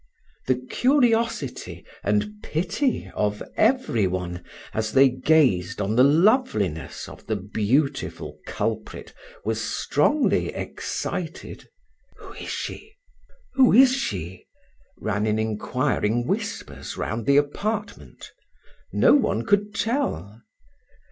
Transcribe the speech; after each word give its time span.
The 0.47 0.55
curiosity 0.55 1.85
and 2.03 2.41
pity 2.41 3.11
of 3.13 3.43
every 3.55 4.07
one, 4.07 4.43
as 4.73 4.93
they 4.93 5.09
gazed 5.09 5.79
on 5.79 5.95
the 5.95 6.03
loveliness 6.03 7.07
of 7.07 7.27
the 7.27 7.35
beautiful 7.35 8.39
culprit, 8.47 9.13
was 9.45 9.61
strongly 9.63 10.47
excited. 10.55 11.69
"Who 12.17 12.33
is 12.33 12.49
she? 12.49 12.95
who 13.53 13.71
is 13.73 13.93
she?" 13.95 14.47
ran 14.97 15.27
in 15.27 15.37
inquiring 15.37 16.25
whispers 16.25 16.97
round 16.97 17.27
the 17.27 17.37
apartment. 17.37 18.31
No 18.91 19.13
one 19.13 19.45
could 19.45 19.75
tell. 19.75 20.41